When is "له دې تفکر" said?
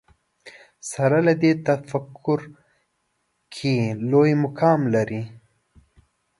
1.27-2.39